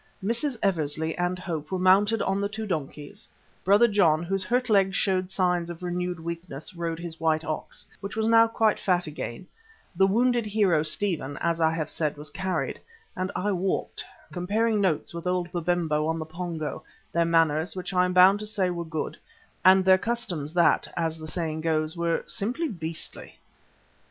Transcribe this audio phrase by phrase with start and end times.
[0.23, 0.57] Mrs.
[0.63, 3.27] Eversley and Hope were mounted on the two donkeys;
[3.63, 8.15] Brother John, whose hurt leg showed signs of renewed weakness, rode his white ox, which
[8.15, 9.45] was now quite fat again;
[9.95, 12.79] the wounded hero, Stephen, as I have said, was carried;
[13.15, 18.05] and I walked, comparing notes with old Babemba on the Pongo, their manners, which I
[18.05, 19.17] am bound to say were good,
[19.63, 23.35] and their customs, that, as the saying goes, were "simply beastly."